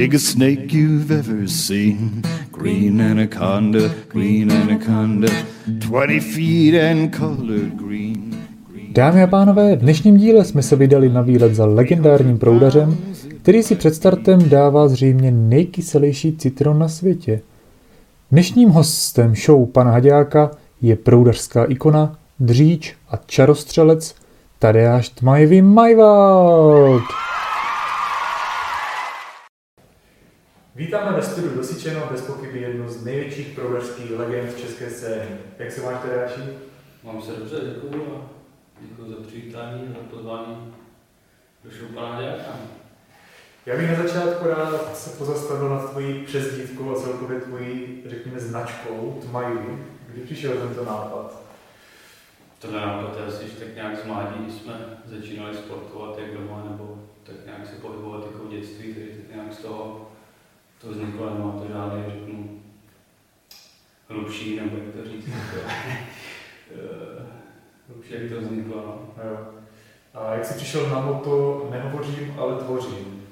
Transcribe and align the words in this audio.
biggest 0.00 0.26
snake 0.26 0.72
you've 0.72 1.10
ever 1.10 1.48
seen. 1.48 2.22
Green 2.52 3.02
anaconda, 3.02 3.90
green 4.08 4.50
anaconda, 4.50 5.28
20 5.66 6.20
feet 6.20 6.74
and 6.74 7.16
colored 7.16 7.72
green. 7.76 8.36
Dámy 8.92 9.22
a 9.22 9.26
pánové, 9.26 9.76
v 9.76 9.78
dnešním 9.78 10.16
díle 10.16 10.44
jsme 10.44 10.62
se 10.62 10.76
vydali 10.76 11.08
na 11.08 11.20
výlet 11.20 11.54
za 11.54 11.66
legendárním 11.66 12.38
proudařem, 12.38 12.96
který 13.42 13.62
si 13.62 13.74
před 13.76 13.94
startem 13.94 14.48
dává 14.48 14.88
zřejmě 14.88 15.30
nejkyselější 15.30 16.36
citron 16.36 16.78
na 16.78 16.88
světě. 16.88 17.40
Dnešním 18.32 18.68
hostem 18.68 19.34
show 19.36 19.66
pana 19.66 19.90
Haďáka 19.90 20.50
je 20.82 20.96
proudařská 20.96 21.64
ikona, 21.64 22.18
dříč 22.38 22.94
a 23.10 23.16
čarostřelec 23.26 24.14
Tadeáš 24.58 25.08
Tmajvý 25.08 25.62
Majvald. 25.62 27.29
Vítáme 30.80 31.16
ve 31.16 31.22
studiu 31.22 31.56
Dosičeno, 31.56 32.08
bez 32.10 32.22
pochyby 32.22 32.60
jednu 32.60 32.88
z 32.88 33.04
největších 33.04 33.48
proudařských 33.48 34.10
legend 34.10 34.52
v 34.52 34.60
české 34.60 34.90
scény. 34.90 35.28
Jak 35.58 35.72
se 35.72 35.82
máš, 35.82 36.02
Tadeáši? 36.02 36.40
Mám 37.04 37.22
se 37.22 37.32
dobře, 37.32 37.56
děkuju 37.56 38.14
a 38.76 38.80
děkuji 38.80 39.10
za 39.10 39.16
přivítání, 39.26 39.88
za 39.88 40.16
pozvání 40.16 40.74
do 41.64 41.70
show. 41.70 41.90
Já 43.66 43.76
bych 43.76 43.90
na 43.90 44.02
začátku 44.02 44.48
rád 44.48 44.96
se 44.96 45.10
pozastavil 45.10 45.68
nad 45.68 45.90
tvojí 45.90 46.24
přezdívkou 46.24 46.96
a 46.96 47.00
celkově 47.00 47.40
tvojí, 47.40 48.02
řekněme, 48.06 48.40
značkou 48.40 49.20
Tmajvý. 49.30 49.78
Kdy 50.08 50.22
přišel 50.22 50.52
tento 50.52 50.84
nápad? 50.84 51.42
To 52.58 52.70
nápad 52.70 53.16
je 53.16 53.26
asi 53.26 53.44
tak 53.44 53.74
nějak 53.74 54.02
z 54.02 54.06
mládí, 54.06 54.52
jsme 54.52 54.74
začínali 55.04 55.56
sportovat 55.56 56.18
jak 56.18 56.34
doma, 56.34 56.64
nebo 56.70 56.98
tak 57.24 57.36
nějak 57.46 57.66
se 57.66 57.72
pohybovat 57.72 58.26
jako 58.26 58.44
v 58.44 58.50
dětství, 58.50 58.94
takže 58.94 59.10
tak 59.10 59.34
nějak 59.34 59.52
z 59.52 59.58
toho 59.58 60.09
to 60.80 60.90
vzniklo, 60.90 61.30
nemá 61.30 61.52
to 61.52 61.72
žádný, 61.72 62.04
řeknu, 62.12 62.60
hlubší, 64.08 64.56
nebo 64.56 64.76
jak 64.76 64.94
to 64.94 65.10
říct, 65.10 65.28
jako, 65.28 65.68
hlubší, 67.88 68.12
jak 68.12 68.32
to 68.32 68.40
vzniklo, 68.40 68.76
no. 68.76 69.24
Jo. 69.24 69.46
A 70.14 70.34
jak 70.34 70.44
jsi 70.44 70.54
přišel 70.54 70.90
na 70.90 71.00
moto, 71.00 71.66
nehovořím, 71.70 72.34
ale 72.38 72.56
tvořím. 72.56 73.26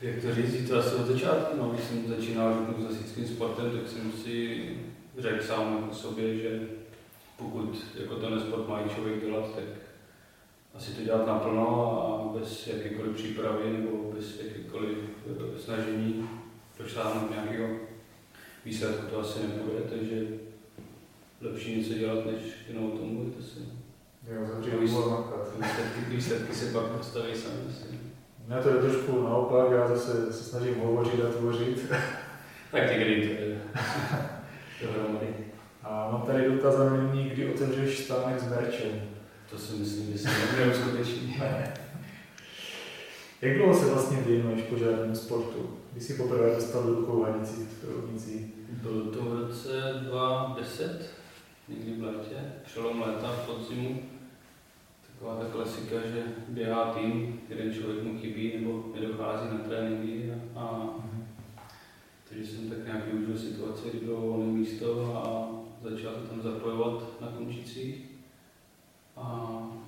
Jak 0.00 0.22
to 0.22 0.34
říct, 0.34 0.68
to 0.68 0.78
asi 0.78 0.94
od 0.94 1.06
začátku, 1.06 1.56
no, 1.56 1.68
když 1.68 1.84
jsem 1.84 2.08
začínal 2.08 2.54
řeknu, 2.54 2.84
s 2.84 2.86
hasičským 2.86 3.26
sportem, 3.26 3.70
tak 3.70 3.88
jsem 3.88 4.12
si 4.12 4.68
řekl 5.18 5.42
sám 5.42 5.78
jako 5.82 5.94
sobě, 5.94 6.38
že 6.38 6.60
pokud 7.36 7.86
jako 8.00 8.14
ten 8.14 8.40
sport 8.40 8.68
má 8.68 8.88
člověk 8.94 9.24
dělat, 9.24 9.54
tak 9.54 9.64
asi 10.74 10.92
to 10.92 11.02
dělat 11.02 11.26
naplno 11.26 12.02
a 12.02 12.38
bez 12.38 12.66
jakékoliv 12.66 13.16
přípravy 13.16 13.72
nebo 13.72 14.12
bez 14.12 14.40
jakékoliv 14.40 14.98
eh, 15.30 15.58
snažení 15.58 16.28
dosáhnout 16.78 17.30
nějakého 17.30 17.68
výsledku 18.64 19.06
to 19.06 19.20
asi 19.20 19.38
nepůjde, 19.42 19.80
takže 19.90 20.26
lepší 21.40 21.78
něco 21.78 21.94
dělat, 21.94 22.26
než 22.26 22.42
jenom 22.68 22.92
o 22.92 22.96
tom 22.98 23.08
mluvit 23.14 23.34
asi. 23.38 23.58
Jo, 24.30 24.46
zavřít 24.50 24.80
výsledky, 24.80 26.00
výsledky 26.08 26.54
se 26.54 26.72
pak 26.72 26.84
postaví 26.84 27.34
sami 27.34 27.54
asi. 27.68 27.98
Ne, 28.48 28.62
to 28.62 28.68
je 28.68 28.74
trošku 28.74 29.22
naopak, 29.22 29.70
já 29.72 29.88
zase 29.88 30.32
se 30.32 30.44
snažím 30.44 30.80
hovořit 30.80 31.24
a 31.24 31.32
tvořit. 31.32 31.90
tak 32.70 32.90
někdy 32.90 33.28
to 33.28 33.42
je 33.42 33.62
dohromady. 34.82 35.26
A 35.82 36.08
mám 36.12 36.22
tady 36.22 36.50
dotaz 36.50 36.76
a 36.76 36.96
nyní, 36.96 37.30
kdy 37.30 37.54
otevřeš 37.54 37.98
stánek 37.98 38.40
s 38.40 38.48
merčem. 38.48 39.11
To 39.52 39.58
si 39.58 39.76
myslím, 39.76 40.12
že 40.12 40.18
se 40.18 40.28
neuskuteční. 40.58 41.36
Jak 43.42 43.56
dlouho 43.56 43.74
se 43.74 43.90
vlastně 43.90 44.16
věnuješ 44.16 44.62
požádnému 44.62 45.14
sportu? 45.14 45.78
Kdy 45.92 46.00
jsi 46.00 46.14
poprvé 46.14 46.54
dostal 46.54 46.82
do 46.82 46.94
rukou 46.94 47.20
vanici 47.20 47.68
v 47.82 47.96
rovnici? 47.96 48.50
Bylo 48.68 49.04
to 49.04 49.22
v 49.22 49.40
roce 49.40 49.94
2010, 50.00 51.10
někdy 51.68 51.92
v 51.92 52.04
létě, 52.04 52.36
přelom 52.64 53.00
léta, 53.00 53.32
v 53.32 53.46
podzimu. 53.46 54.02
Taková 55.06 55.36
ta 55.36 55.44
klasika, 55.52 55.96
že 56.14 56.22
běhá 56.48 56.84
tým, 56.84 57.40
jeden 57.48 57.74
člověk 57.74 58.02
mu 58.02 58.18
chybí 58.18 58.52
nebo 58.60 58.84
nedochází 58.94 59.46
na 59.48 59.58
tréninky 59.58 60.32
a, 60.56 60.60
a 60.60 60.94
takže 62.28 62.46
jsem 62.46 62.70
tak 62.70 62.84
nějak 62.86 63.06
využil 63.12 63.38
situaci, 63.38 63.88
kdy 63.90 64.06
bylo 64.06 64.20
volné 64.20 64.52
místo 64.52 65.16
a 65.16 65.50
začal 65.90 66.12
se 66.14 66.28
tam 66.28 66.42
zapojovat 66.42 67.20
na 67.20 67.26
končících. 67.26 68.11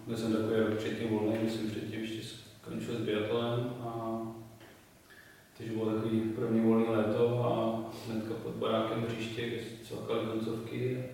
Byl 0.06 0.16
jsem 0.16 0.32
takový 0.32 0.60
rok 0.60 0.78
předtím 0.78 1.08
volný, 1.08 1.38
když 1.38 1.52
jsem 1.52 1.70
předtím 1.70 2.00
ještě 2.00 2.36
skončil 2.62 2.96
s 2.96 3.00
biatlem 3.00 3.74
a 3.80 4.20
takže 5.56 5.72
bylo 5.72 5.94
takový 5.94 6.20
první 6.20 6.60
volný 6.60 6.84
léto 6.88 7.44
a 7.44 7.84
hnedka 8.06 8.34
pod 8.42 8.54
barákem 8.54 9.02
hřiště, 9.02 9.60
cvakaly 9.82 10.26
koncovky. 10.26 11.04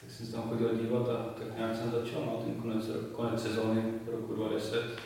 Tak 0.00 0.10
jsem 0.10 0.26
se 0.26 0.32
tam 0.32 0.48
chodil 0.48 0.76
dívat 0.76 1.08
a 1.08 1.16
tak 1.16 1.56
nějak 1.56 1.76
jsem 1.76 1.90
začal 1.90 2.20
na 2.20 2.26
no, 2.26 2.42
ten 2.44 2.54
konec, 2.54 2.90
konec 3.12 3.42
sezóny 3.42 3.82
roku 4.06 4.34
2010, 4.34 4.98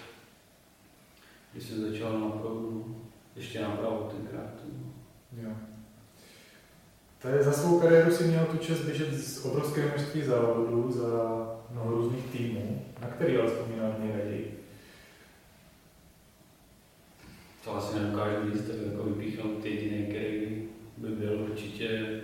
kdy 1.53 1.61
jsem 1.61 1.91
začal 1.91 2.21
na 2.21 2.28
proudu, 2.28 2.97
ještě 3.37 3.61
napravo 3.61 4.11
tenkrát. 4.17 4.55
Jo. 5.43 5.51
Tady 7.22 7.42
za 7.42 7.53
svou 7.53 7.81
kariéru 7.81 8.10
si 8.12 8.25
měl 8.25 8.44
tu 8.44 8.56
čest 8.56 8.81
běžet 8.81 9.14
z 9.14 9.44
obrovské 9.44 9.86
množství 9.86 10.22
závodů 10.22 10.91
za 10.92 11.08
mnoho 11.70 11.91
různých 11.91 12.25
týmů. 12.26 12.84
Na 13.00 13.08
který 13.08 13.36
ale 13.36 13.50
vzpomínáš 13.50 13.94
nejraději? 13.98 14.58
To 17.64 17.76
asi 17.76 17.98
nedokážu 17.98 18.50
říct, 18.53 18.66
tak 18.66 18.76
jako 18.86 19.03
vypíchnout 19.03 19.64
jediný, 19.64 20.06
který 20.06 20.69
by 20.97 21.09
byl 21.09 21.47
určitě 21.50 22.20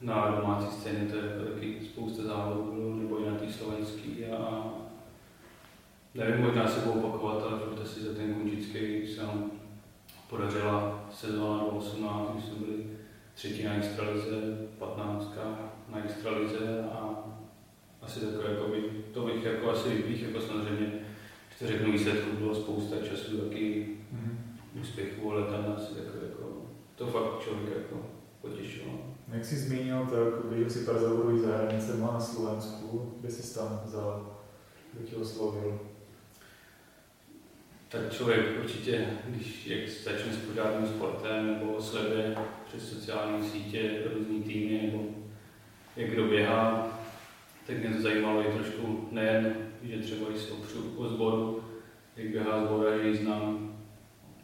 na 0.00 0.30
domácí 0.40 0.76
scéně, 0.76 1.08
to 1.10 1.16
je 1.16 1.22
jako 1.24 1.44
taky 1.44 1.76
spousta 1.84 2.22
závodů 2.22 2.94
nebo 2.94 3.18
i 3.18 3.30
na 3.30 3.36
té 3.36 3.52
slovenský 3.52 4.24
a 4.26 4.64
nevím, 6.14 6.44
možná 6.44 6.68
se 6.68 6.80
budu 6.80 7.00
opakovat, 7.00 7.42
ale 7.42 7.58
protože 7.58 7.88
si 7.88 8.00
za 8.00 8.14
ten 8.14 8.34
končický 8.34 9.06
se 9.14 9.22
nám 9.22 9.50
podařila 10.30 11.04
sezóna 11.12 11.58
2018, 11.58 12.30
když 12.32 12.44
jsme 12.44 12.66
byli 12.66 12.91
třetí 13.34 13.64
na 13.64 13.74
extralize, 13.74 14.30
15 14.78 15.38
na 15.88 16.04
extralize 16.04 16.84
a 16.92 17.24
asi 18.02 18.20
takové, 18.20 18.50
jako 18.50 18.68
by, 18.68 18.82
to 19.12 19.26
bych 19.26 19.44
jako 19.44 19.70
asi 19.70 19.88
vypích, 19.88 20.22
jako 20.22 20.40
samozřejmě, 20.40 20.86
když 20.86 21.58
to 21.58 21.66
řeknu 21.66 21.92
výsledku, 21.92 22.36
bylo 22.36 22.54
spousta 22.54 22.96
času, 23.08 23.38
taky 23.38 23.88
mm-hmm. 24.14 24.80
úspěchů, 24.80 25.32
ale 25.32 25.42
tam 25.42 25.74
asi 25.76 25.92
jako, 25.98 26.24
jako, 26.24 26.66
to 26.96 27.06
fakt 27.06 27.42
člověk 27.44 27.76
jako 27.76 28.06
potěšilo. 28.40 28.92
Jak 29.28 29.44
jsi 29.44 29.56
zmínil, 29.56 30.06
tak 30.06 30.44
byl 30.44 30.70
si 30.70 30.78
pár 30.78 30.98
závodů 30.98 31.38
za 31.38 31.56
hranicema 31.56 32.12
na 32.12 32.20
Slovensku, 32.20 33.12
kde 33.20 33.30
jsi 33.30 33.54
tam 33.54 33.80
vzal, 33.84 34.38
kdo 34.92 35.06
tě 35.06 35.16
oslovil? 35.16 35.80
tak 37.92 38.12
člověk 38.12 38.40
určitě, 38.64 39.06
když 39.28 39.66
jak 39.66 39.88
začne 39.88 40.32
s 40.32 40.36
pořádným 40.36 40.88
sportem 40.88 41.46
nebo 41.46 41.82
sleduje 41.82 42.36
přes 42.72 42.92
sociální 42.92 43.42
sítě 43.42 44.02
různý 44.14 44.42
týmy 44.42 44.80
nebo 44.82 45.04
jak 45.96 46.10
kdo 46.10 46.24
běhá, 46.24 46.88
tak 47.66 47.78
mě 47.78 47.88
to 47.88 48.02
zajímalo 48.02 48.42
i 48.42 48.52
trošku 48.52 49.08
nejen, 49.10 49.56
že 49.82 49.98
třeba 49.98 50.26
se 50.36 50.52
opřu 50.52 50.94
o 50.96 51.08
sboru, 51.08 51.64
jak 52.16 52.28
běhá 52.28 52.66
zbora, 52.66 52.98
že 52.98 53.08
ji 53.08 53.16
znám 53.16 53.76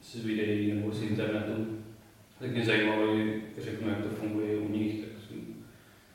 z 0.03 0.25
videí 0.25 0.73
nebo 0.73 0.93
z 0.93 1.03
internetu, 1.03 1.67
tak 2.39 2.51
mě 2.51 2.65
zajímalo 2.65 3.15
i, 3.15 3.43
řeknu, 3.59 3.89
jak 3.89 4.03
to 4.03 4.09
funguje 4.09 4.59
u 4.59 4.69
nich, 4.69 5.01
tak 5.01 5.11
jsme, 5.27 5.37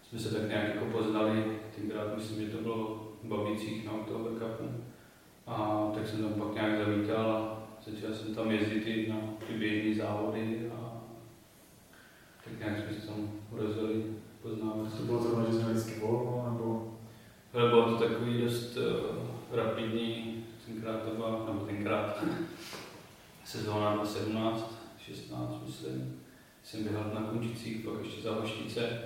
jsme 0.03 0.19
se 0.19 0.39
tak 0.39 0.49
nějak 0.49 0.67
jako 0.67 0.85
poznali, 0.85 1.43
tenkrát 1.75 2.15
myslím, 2.15 2.45
že 2.45 2.51
to 2.51 2.63
bylo 2.63 3.11
v 3.23 3.27
Babicích 3.27 3.85
na 3.85 3.91
Oktober 3.91 4.31
Cupu. 4.33 4.69
A 5.47 5.91
tak 5.95 6.07
jsem 6.07 6.23
tam 6.23 6.33
pak 6.33 6.53
nějak 6.53 6.77
zavítal 6.77 7.31
a 7.31 7.67
začal 7.85 8.13
jsem 8.13 8.35
tam 8.35 8.51
jezdit 8.51 8.87
i 8.87 9.09
na 9.09 9.17
ty 9.47 9.95
závody 9.95 10.71
a 10.75 10.82
nějak 12.59 12.77
jsme 12.77 13.01
se 13.01 13.07
tam 13.07 13.31
rozjeli, 13.51 14.03
poznávat. 14.41 14.97
To 14.97 15.03
bylo 15.03 15.23
to, 15.23 15.51
že 15.51 15.59
jsme 15.59 15.73
vždycky 15.73 15.99
volno, 15.99 16.49
nebo? 16.51 16.97
Ale 17.53 17.69
bylo 17.69 17.91
to 17.91 18.07
takový 18.07 18.41
dost 18.41 18.77
uh, 18.77 19.57
rapidní, 19.57 20.45
tenkrát 20.65 21.03
to 21.03 21.15
byla, 21.15 21.45
nebo 21.45 21.65
tenkrát, 21.65 22.23
sezóna 23.45 23.95
2017, 23.95 24.83
16 24.97 25.63
myslím, 25.65 26.21
jsem 26.63 26.83
běhal 26.83 27.11
na 27.13 27.21
Končicích, 27.21 27.85
pak 27.85 27.93
ještě 28.03 28.21
za 28.21 28.35
Hoštice 28.35 29.01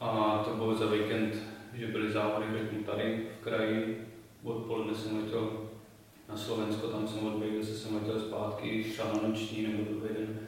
a 0.00 0.42
to 0.44 0.56
bylo 0.56 0.74
za 0.74 0.86
víkend, 0.86 1.34
že 1.74 1.86
byly 1.86 2.12
závody 2.12 2.46
řeknu 2.58 2.84
tady 2.84 3.26
v 3.40 3.44
kraji, 3.44 4.08
odpoledne 4.44 4.94
jsem 4.94 5.16
letěl 5.16 5.68
na 6.28 6.36
Slovensko, 6.36 6.88
tam 6.88 7.08
jsem 7.08 7.26
odběhl, 7.26 7.62
zase 7.62 7.78
jsem 7.78 7.94
letěl 7.94 8.20
zpátky, 8.20 8.84
třeba 8.92 9.12
na 9.12 9.28
noční 9.28 9.62
nebo 9.62 9.84
druhý 9.84 10.14
den 10.14 10.40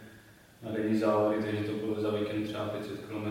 na 0.63 0.71
denní 0.71 0.99
závody, 0.99 1.37
takže 1.43 1.65
to 1.65 1.87
bylo 1.87 2.01
za 2.01 2.11
víkend 2.11 2.45
třeba 2.45 2.65
500 2.65 3.01
km 3.01 3.27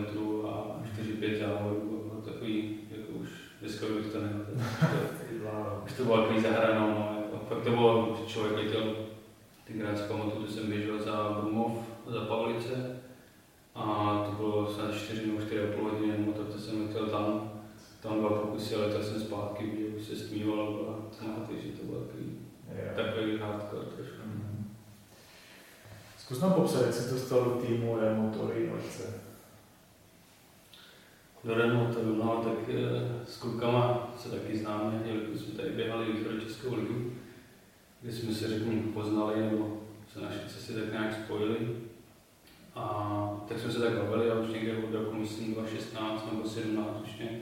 a 0.46 0.82
4-5 1.20 1.38
závodů, 1.38 2.08
bylo 2.08 2.20
takový, 2.20 2.78
jako 2.90 3.12
už 3.12 3.28
dneska 3.60 3.86
bych 3.86 4.12
to 4.12 4.20
neměl. 4.20 4.46
Už 5.84 5.92
to 5.92 6.04
bylo 6.04 6.16
takový 6.22 6.40
zahranou, 6.40 6.88
no, 6.88 7.16
jako, 7.16 7.44
fakt 7.48 7.64
to 7.64 7.70
bylo, 7.70 8.16
že 8.20 8.32
člověk 8.32 8.56
letěl 8.56 8.96
tenkrát 9.66 9.98
si 9.98 10.04
pamatuju, 10.04 10.46
že 10.46 10.52
jsem 10.52 10.70
běžel 10.70 11.02
za 11.02 11.38
Brumov, 11.40 11.72
za 12.06 12.20
Pavlice 12.20 13.00
a 13.74 13.84
to 14.26 14.36
bylo 14.36 14.70
snad 14.70 14.94
4 14.94 15.26
nebo 15.26 15.38
4,5 15.38 15.82
hodiny, 15.82 16.18
nebo 16.18 16.32
tak 16.32 16.46
to 16.46 16.58
jsem 16.58 16.86
letěl 16.86 17.06
tam, 17.06 17.52
tam 18.02 18.20
dva 18.20 18.28
pokusy, 18.28 18.74
ale 18.74 18.92
tak 18.92 19.02
jsem 19.02 19.20
zpátky, 19.20 19.72
že 19.78 19.96
už 19.96 20.02
se 20.02 20.16
stmívalo, 20.16 20.72
byla 20.72 20.96
tma, 21.18 21.46
takže 21.48 21.68
to 21.68 21.86
bylo 21.86 22.00
takový, 22.00 22.38
takový 22.96 23.38
hardcore 23.38 23.84
trošku. 23.84 24.41
Zkus 26.32 26.42
nám 26.42 26.52
popsat, 26.52 26.82
jak 26.82 26.94
jsi 26.94 27.10
to 27.10 27.16
stalo 27.18 27.44
do 27.44 27.50
týmu 27.50 27.96
Remotory 28.00 28.68
Norce. 28.68 29.20
Do 31.44 31.54
Remotoru, 31.54 32.14
no, 32.16 32.44
tak 32.44 32.74
e, 32.74 32.80
s 33.26 33.36
klukama 33.36 34.12
se 34.18 34.28
taky 34.28 34.58
známe, 34.58 35.02
jelikož 35.04 35.40
jsme 35.40 35.54
tady 35.54 35.70
běhali 35.70 36.06
do 36.12 36.40
Českou 36.40 36.74
ligu, 36.74 37.12
kde 38.00 38.12
jsme 38.12 38.34
se 38.34 38.48
řeknu 38.48 38.82
poznali, 38.82 39.40
nebo 39.40 39.80
se 40.12 40.20
naše 40.20 40.40
cesty 40.48 40.72
tak 40.72 40.92
nějak 40.92 41.14
spojili. 41.24 41.56
A 42.74 43.44
tak 43.48 43.58
jsme 43.58 43.72
se 43.72 43.78
tak 43.78 43.92
bavili 43.92 44.30
a 44.30 44.38
už 44.38 44.52
někde 44.52 44.76
od 44.76 44.94
roku, 44.94 45.14
myslím, 45.14 45.54
2016 45.54 46.24
nebo 46.24 46.42
2017 46.42 47.02
už 47.04 47.18
mě 47.18 47.40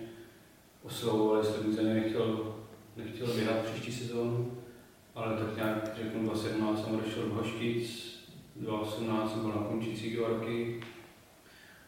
oslovovali, 0.83 1.47
jestli 1.47 1.65
bych 1.65 1.77
za 1.77 1.83
ně 1.83 1.95
nechtěl, 1.95 2.55
nechtěl 2.97 3.27
běhat 3.27 3.57
příští 3.57 3.93
sezónu, 3.93 4.53
ale 5.15 5.37
tak 5.37 5.57
nějak 5.57 5.97
řeknu 5.97 6.23
2017 6.23 6.85
jsem 6.85 6.95
odešel 6.95 7.23
do 7.23 7.35
Hoštic, 7.35 8.20
2018 8.57 9.33
jsem 9.33 9.41
byl 9.41 9.51
na 9.51 9.67
končící 9.69 10.17
roky 10.17 10.81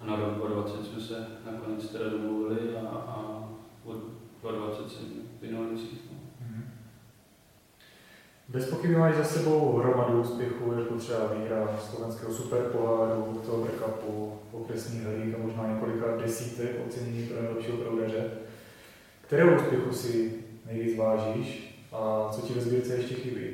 a 0.01 0.07
na 0.07 0.17
rok 0.17 0.35
2020 0.35 0.87
jsme 0.87 1.01
se 1.01 1.27
nakonec 1.53 1.89
teda 1.89 2.09
domluvili 2.09 2.77
a, 2.77 2.89
a 2.89 3.49
od 3.85 3.97
2020 4.43 4.91
jsem 4.91 5.07
vynal 5.41 5.65
bez 8.53 8.71
pochyby 8.71 8.97
máš 8.97 9.15
za 9.17 9.25
sebou 9.25 9.77
hromadu 9.77 10.21
úspěchů, 10.21 10.73
jako 10.73 10.95
třeba 10.95 11.27
výhra 11.27 11.79
slovenského 11.91 12.33
superpoháru, 12.33 13.43
toho 13.47 13.67
Cupu, 13.67 14.33
okresní 14.53 14.99
hry 14.99 15.35
a 15.35 15.47
možná 15.47 15.73
několika 15.73 16.17
desítek 16.17 16.71
ocenění 16.87 17.27
pro 17.27 17.43
nejlepšího 17.43 17.77
proudaře. 17.77 18.31
Kterého 19.27 19.57
úspěchu 19.57 19.93
si 19.93 20.35
nejvíc 20.67 20.99
vážíš 20.99 21.79
a 21.93 22.29
co 22.33 22.41
ti 22.41 22.53
ve 22.53 22.61
sbírce 22.61 22.95
ještě 22.95 23.15
chybí? 23.15 23.47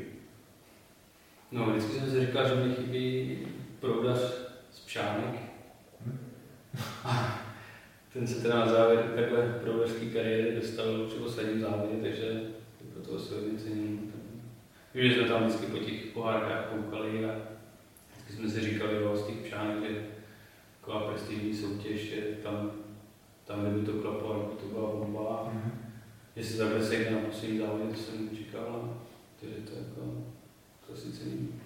No, 1.52 1.70
vždycky 1.70 1.92
jsem 1.92 2.10
si 2.10 2.26
říkal, 2.26 2.48
že 2.48 2.54
mi 2.54 2.74
chybí 2.74 3.38
proudař 3.80 4.18
z 4.70 4.80
Pšánek. 4.80 5.34
Hmm. 6.06 6.18
ten 8.12 8.26
se 8.26 8.42
teda 8.42 8.58
na 8.58 8.68
závěr 8.68 9.12
takhle 9.16 9.60
proudařské 9.62 10.06
kariéry 10.06 10.56
dostal 10.56 11.06
při 11.06 11.16
posledním 11.16 11.60
závodě, 11.60 11.96
takže 12.02 12.40
proto 12.92 13.18
se 13.18 13.34
hodně 13.34 13.58
cením. 13.58 14.12
Vím, 14.94 15.10
že 15.10 15.14
jsme 15.14 15.28
tam 15.28 15.44
vždycky 15.44 15.66
po 15.66 15.78
těch 15.78 16.06
pohárkách 16.06 16.66
koukali 16.66 17.24
a 17.24 17.34
vždycky 18.12 18.32
jsme 18.32 18.50
si 18.50 18.60
říkali 18.60 18.94
jo, 18.94 19.16
z 19.16 19.26
těch 19.26 19.36
pšánek, 19.36 19.90
že 19.90 20.06
taková 20.80 21.00
prestižní 21.00 21.54
soutěž, 21.54 22.00
že 22.00 22.20
tam, 22.42 22.72
tam 23.44 23.64
kdyby 23.64 23.86
to 23.86 23.92
klaplo, 23.92 24.34
by 24.34 24.62
to 24.62 24.74
byla 24.74 24.90
bomba. 24.90 25.52
Mm-hmm. 25.52 25.70
Jestli 26.36 26.58
takhle 26.58 26.84
se 26.84 27.10
na 27.10 27.18
poslední 27.18 27.58
závodě, 27.58 27.84
to 27.84 28.00
jsem 28.00 28.36
čekal, 28.36 28.98
takže 29.40 29.56
to 29.56 29.72
jako, 29.78 30.24
to 30.88 30.96
si 30.96 31.12
cením. 31.12 31.60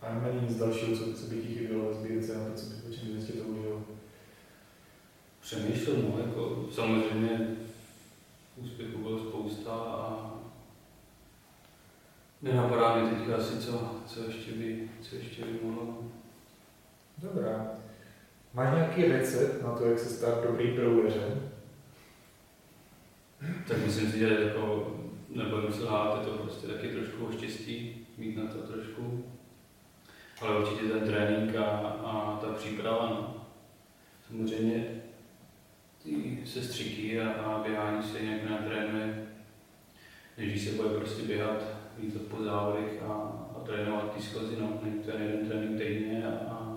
A 0.00 0.14
není 0.14 0.48
nic 0.48 0.58
dalšího, 0.58 0.96
co, 0.96 1.12
co 1.14 1.26
by 1.26 1.36
ti 1.36 1.54
chybělo 1.54 1.88
ve 1.88 1.94
sbírce 1.94 2.38
na 2.38 2.44
to, 2.44 2.54
co 2.54 2.66
by, 2.66 2.74
o 2.90 2.94
čem 2.94 3.08
bys 3.12 3.26
to 3.26 3.32
užil? 3.32 3.84
Přemýšlel, 5.40 5.96
no, 5.96 6.18
jako 6.18 6.68
samozřejmě 6.72 7.56
úspěchů 8.56 8.98
bylo 8.98 9.18
spousta 9.18 9.70
a 9.72 10.30
Nenapadá 12.44 12.96
mi 12.96 13.10
teď 13.10 13.34
asi, 13.38 13.58
co, 13.58 13.90
co, 14.06 14.24
ještě 14.24 14.52
by, 14.52 14.88
co 15.00 15.16
ještě 15.16 15.44
by 15.44 15.58
mohlo. 15.62 16.04
Dobrá. 17.18 17.70
Máš 18.54 18.74
nějaký 18.74 19.04
recept 19.04 19.62
na 19.62 19.70
to, 19.72 19.86
jak 19.86 19.98
se 19.98 20.08
stát 20.08 20.44
dobrý 20.44 20.70
brouleřem? 20.76 21.50
Tak 23.68 23.78
myslím 23.84 24.12
si, 24.12 24.18
že 24.18 24.38
jako, 24.44 24.93
nebojím 25.34 25.72
se 25.72 25.84
lhát, 25.84 26.18
je 26.18 26.26
to 26.26 26.38
prostě 26.38 26.66
taky 26.66 26.88
trošku 26.88 27.26
o 27.26 27.32
štěstí, 27.32 28.06
mít 28.18 28.36
na 28.36 28.46
to 28.46 28.58
trošku. 28.58 29.24
Ale 30.40 30.58
určitě 30.58 30.84
ten 30.84 31.00
trénink 31.00 31.56
a, 31.56 31.64
a 32.04 32.38
ta 32.40 32.52
příprava, 32.52 33.10
no. 33.10 33.46
Samozřejmě 34.28 35.02
ty 36.02 36.38
sestřiky 36.44 37.20
a, 37.20 37.30
a 37.30 37.62
běhání 37.62 38.02
se 38.02 38.22
nějak 38.22 38.50
natrénuje, 38.50 39.26
než 40.38 40.62
se 40.62 40.70
bude 40.70 40.88
prostě 40.88 41.22
běhat 41.22 41.62
víc 41.98 42.14
po 42.14 42.42
závodech 42.42 43.02
a, 43.02 43.12
a 43.56 43.60
trénovat 43.66 44.14
ty 44.16 44.22
skozy, 44.22 44.56
no, 44.60 44.80
není 44.82 45.02
to 45.02 45.10
jeden 45.10 45.48
trénink 45.48 45.80
týdně 45.80 46.26
a, 46.26 46.30
a 46.30 46.76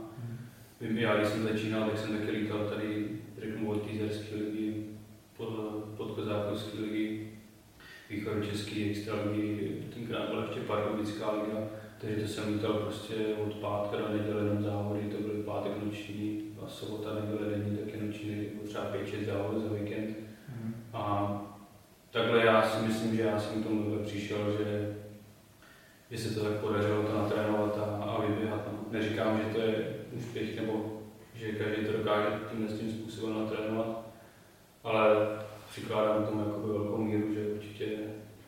vím, 0.81 0.97
já 0.97 1.17
když 1.17 1.29
jsem 1.29 1.43
začínal, 1.43 1.89
tak 1.89 1.97
jsem 1.97 2.17
taky 2.17 2.31
lítal 2.31 2.69
tady, 2.69 3.09
řeknu, 3.41 3.69
od 3.69 3.87
týzerské 3.87 4.35
ligy, 4.35 4.85
pod, 5.37 5.49
pod 5.97 6.11
kozákovské 6.11 6.79
ligy, 6.79 6.96
východočeský 8.09 8.89
extraligy, 8.89 9.83
tenkrát 9.93 10.29
byla 10.29 10.43
ještě 10.43 10.59
pardubická 10.59 11.31
liga, 11.31 11.67
takže 12.01 12.15
to 12.15 12.27
jsem 12.27 12.53
lítal 12.53 12.73
prostě 12.73 13.15
od 13.45 13.53
pátka 13.53 13.97
do 13.97 14.17
neděle 14.17 14.43
jenom 14.43 14.63
závody, 14.63 15.01
to 15.01 15.21
byly 15.21 15.43
pátek 15.43 15.71
noční 15.85 16.41
a 16.65 16.67
sobota, 16.67 17.09
neděle 17.13 17.49
denní, 17.49 17.77
taky 17.77 18.05
noční, 18.05 18.45
třeba 18.65 18.93
5-6 18.93 19.25
závodů 19.25 19.61
za 19.61 19.73
víkend. 19.73 20.15
Mm. 20.49 20.75
A 20.93 21.41
takhle 22.11 22.45
já 22.45 22.69
si 22.69 22.87
myslím, 22.87 23.15
že 23.15 23.21
já 23.21 23.39
jsem 23.39 23.63
k 23.63 23.65
tomu 23.65 23.99
přišel, 24.03 24.57
že 24.57 24.97
že 26.11 26.17
se 26.17 26.35
to 26.35 26.43
tak 26.43 26.53
podařilo 26.53 27.03
to 27.03 27.17
natrénovat 27.17 27.77
a, 27.77 28.03
a 28.03 28.25
vyběhat. 28.25 28.67
No. 28.71 28.79
Neříkám, 28.91 29.37
že 29.37 29.53
to 29.53 29.61
je 29.61 29.95
úspěch 30.11 30.59
nebo 30.59 31.01
že 31.33 31.51
každý 31.51 31.85
to 31.85 31.97
dokáže 31.97 32.27
tímhle 32.51 32.77
tím 32.77 32.91
způsobem 32.91 33.39
natrénovat, 33.39 34.01
ale 34.83 35.05
přikládám 35.69 36.25
tomu 36.25 36.39
jakoby 36.39 36.73
velkou 36.73 36.97
míru, 36.97 37.33
že 37.33 37.47
určitě 37.47 37.85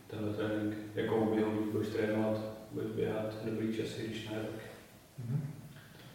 tenhle 0.07 0.33
trénink, 0.33 0.77
jakou 0.95 1.35
běhu 1.35 1.71
budeš 1.71 1.87
trénovat, 1.87 2.37
budeš 2.71 2.91
běhat 2.91 3.45
dobrý 3.45 3.77
časy, 3.77 4.07
když 4.07 4.29
ne, 4.29 4.35
tak 4.35 4.61
mm-hmm. 5.21 5.39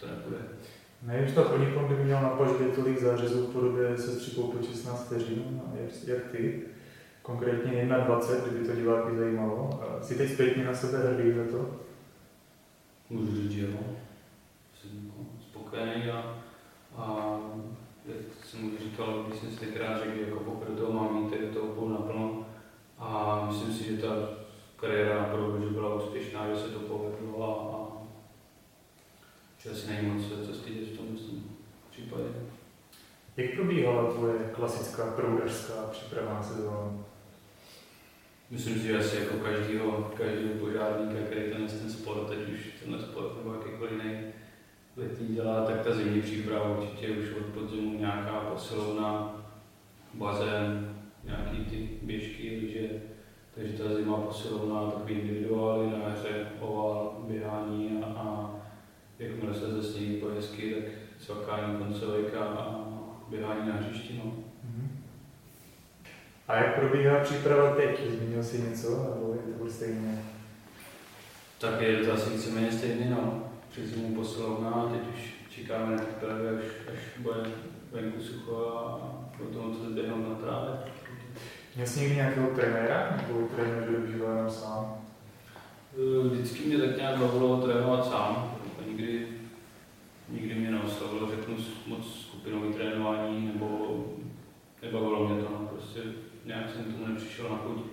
to 0.01 0.07
nepůjde. 0.07 0.39
Nevím, 1.25 1.37
že 1.37 1.43
to 1.43 1.49
Ponikom 1.49 1.89
by 1.89 2.05
měl 2.05 2.23
na 2.23 2.29
pažbě 2.29 2.67
tolik 2.67 3.01
zářezů 3.01 3.47
v 3.47 3.53
podobě 3.53 3.99
se 3.99 4.13
střípou 4.13 4.43
po 4.43 4.63
16 4.63 5.07
vteřin, 5.07 5.63
jak, 5.75 5.91
jak 6.07 6.31
ty 6.33 6.63
konkrétně 7.23 7.73
1.20, 7.73 8.49
kdyby 8.49 8.69
to 8.69 8.77
diváky 8.77 9.17
zajímalo. 9.17 9.81
Jsi 10.03 10.15
teď 10.15 10.33
zpětně 10.33 10.65
na 10.65 10.75
sebe 10.75 10.99
hrdý 10.99 11.33
za 11.33 11.59
to? 11.59 11.77
Můžu 13.11 13.37
říct, 13.37 13.51
že 13.51 13.63
jo. 13.63 13.79
Jsem 14.81 15.13
spokojený 15.41 16.11
a, 16.11 16.37
a 16.97 17.39
jak 18.07 18.47
jsem 18.47 18.75
už 18.75 18.81
říkal, 18.81 19.25
když 19.27 19.41
jsem 19.41 19.51
si 19.51 19.61
tenkrát 19.61 19.99
řekl, 19.99 20.19
jako 20.19 20.41
poprvé 20.41 20.77
toho 20.77 20.93
mám 20.93 21.23
mít, 21.23 21.33
je 21.33 21.49
to 21.49 21.61
půl 21.61 21.89
naplno. 21.89 22.47
A 22.99 23.43
myslím 23.49 23.73
si, 23.73 23.85
že 23.85 24.03
ta 24.03 24.29
kariéra 24.77 25.15
na 25.15 25.61
že 25.65 25.71
byla 25.71 25.95
úspěšná, 25.95 26.49
že 26.49 26.61
se 26.61 26.69
to 26.69 26.79
povedlo 26.79 27.45
a, 27.45 27.77
a 27.77 27.95
není 29.89 30.09
moc 30.09 30.47
co 30.47 30.55
stydět 30.55 30.89
v 30.89 30.97
tom 30.97 31.07
případě. 31.91 32.25
Jak 33.37 33.55
probíhala 33.55 34.13
tvoje 34.13 34.51
klasická 34.55 35.11
proudařská 35.11 35.75
příprava 35.91 36.35
na 36.35 36.43
sezónu? 36.43 37.05
Myslím 38.51 38.75
si, 38.75 38.87
že 38.87 38.99
asi 38.99 39.17
jako 39.17 39.37
každýho, 39.37 40.13
každého 40.17 40.55
požárníka, 40.55 41.27
který 41.27 41.51
ten, 41.51 41.67
ten 41.67 41.91
sport, 41.91 42.29
teď 42.29 42.39
už 42.53 42.61
tenhle 42.83 43.03
sport 43.03 43.37
nebo 43.37 43.55
jakýkoliv 43.55 43.93
jiný 43.93 44.21
letní 44.97 45.35
dělá, 45.35 45.65
tak 45.65 45.81
ta 45.81 45.95
zimní 45.95 46.23
příprava 46.23 46.79
určitě 46.79 47.09
už 47.09 47.31
od 47.31 47.47
podzimu 47.47 47.99
nějaká 47.99 48.41
posilovna, 48.41 49.37
bazén, 50.15 50.97
nějaký 51.25 51.65
ty 51.65 51.89
běžky, 52.03 52.61
lyže, 52.63 52.89
takže 53.55 53.73
ta 53.73 53.95
zima 53.95 54.17
posilovna, 54.17 54.91
takový 54.91 55.15
individuály 55.15 55.91
na 55.91 56.09
hře, 56.09 56.49
oval, 56.61 57.25
běhání 57.29 58.03
a, 58.03 58.07
a 58.07 58.51
jakmile 59.19 59.55
se 59.55 59.73
zesnějí 59.73 60.21
po 60.21 60.29
cvakání 61.27 61.77
koncovek 61.77 62.35
a 62.35 62.75
běhání 63.29 63.69
na 63.69 63.75
hřišti. 63.75 64.21
No. 64.25 64.33
A 66.49 66.57
jak 66.57 66.75
probíhá 66.75 67.21
příprava 67.21 67.75
teď? 67.75 68.11
Zmínil 68.11 68.45
jsi 68.45 68.63
něco, 68.63 68.89
nebo 68.91 69.37
je 69.47 69.59
to 69.59 69.71
stejně? 69.71 70.25
Tak 71.59 71.81
je 71.81 71.97
to 71.97 72.13
asi 72.13 72.31
víceméně 72.31 72.73
stejně, 72.73 73.11
no. 73.11 73.45
Přes 73.71 73.85
zimu 73.85 74.15
posilovna 74.15 74.71
a 74.71 74.89
teď 74.89 75.01
už 75.15 75.35
čekáme 75.51 75.97
na 75.97 76.03
přípravy, 76.03 76.49
až, 76.49 76.65
až 76.93 77.19
bude 77.19 77.51
venku 77.93 78.23
sucho 78.23 78.57
a 78.57 78.99
potom 79.39 79.77
to 79.77 79.91
zběhnout 79.91 80.29
na 80.29 80.35
trávě. 80.35 80.71
Měl 81.75 81.87
jsi 81.87 82.01
někdy 82.01 82.17
nějakého 82.17 82.47
trenéra, 82.47 83.17
nebo 83.17 83.49
trenér 83.57 83.91
využíval 83.91 84.37
jenom 84.37 84.51
sám? 84.51 84.95
Vždycky 86.31 86.65
mě 86.65 86.79
tak 86.79 86.97
nějak 86.97 87.19
bavilo 87.19 87.63
trénovat 87.63 88.07
sám. 88.07 88.57
Nikdy 90.29 90.55
mě 90.55 90.71
neoslovilo, 90.71 91.31
řeknu, 91.31 91.57
moc 91.87 92.21
skupinové 92.21 92.73
trénování, 92.73 93.47
nebo 93.47 94.05
nebavilo 94.83 95.29
mě 95.29 95.43
to. 95.43 95.51
No. 95.51 95.69
Prostě 95.73 96.01
nějak 96.45 96.71
jsem 96.71 96.85
tomu 96.85 97.07
nepřišel 97.07 97.44
na 97.55 97.61
chuť. 97.61 97.85